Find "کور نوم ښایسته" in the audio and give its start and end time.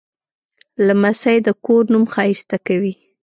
1.65-2.57